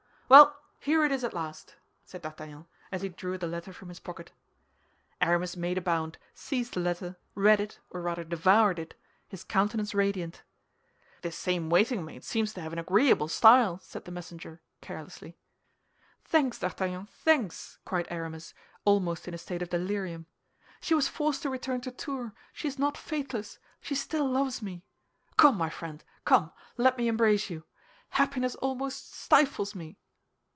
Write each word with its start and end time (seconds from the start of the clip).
"Well, 0.31 0.57
here 0.79 1.03
it 1.03 1.11
is 1.11 1.25
at 1.25 1.33
last!" 1.33 1.75
said 2.05 2.21
D'Artagnan, 2.21 2.65
as 2.89 3.01
he 3.01 3.09
drew 3.09 3.37
the 3.37 3.47
letter 3.47 3.73
from 3.73 3.89
his 3.89 3.99
pocket. 3.99 4.31
Aramis 5.19 5.57
made 5.57 5.77
a 5.77 5.81
bound, 5.81 6.17
seized 6.33 6.73
the 6.73 6.79
letter, 6.79 7.17
read 7.35 7.59
it, 7.59 7.81
or 7.89 8.01
rather 8.01 8.23
devoured 8.23 8.79
it, 8.79 8.95
his 9.27 9.43
countenance 9.43 9.93
radiant. 9.93 10.43
"This 11.21 11.35
same 11.37 11.69
waiting 11.69 12.05
maid 12.05 12.23
seems 12.23 12.53
to 12.53 12.61
have 12.61 12.71
an 12.71 12.79
agreeable 12.79 13.27
style," 13.27 13.77
said 13.83 14.05
the 14.05 14.11
messenger, 14.11 14.61
carelessly. 14.79 15.37
"Thanks, 16.23 16.59
D'Artagnan, 16.59 17.07
thanks!" 17.07 17.79
cried 17.83 18.07
Aramis, 18.09 18.53
almost 18.85 19.27
in 19.27 19.33
a 19.33 19.37
state 19.37 19.61
of 19.61 19.69
delirium. 19.69 20.27
"She 20.79 20.93
was 20.95 21.09
forced 21.09 21.41
to 21.41 21.49
return 21.49 21.81
to 21.81 21.91
Tours; 21.91 22.31
she 22.53 22.69
is 22.69 22.79
not 22.79 22.97
faithless; 22.97 23.59
she 23.81 23.95
still 23.95 24.29
loves 24.29 24.61
me! 24.61 24.85
Come, 25.35 25.57
my 25.57 25.69
friend, 25.69 26.01
come, 26.23 26.53
let 26.77 26.97
me 26.97 27.09
embrace 27.09 27.49
you. 27.49 27.65
Happiness 28.11 28.55
almost 28.55 29.11
stifles 29.13 29.75
me!" 29.75 29.97